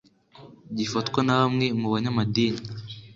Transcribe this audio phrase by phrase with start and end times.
[0.77, 2.61] gifatwa na bamwe mu banyamadini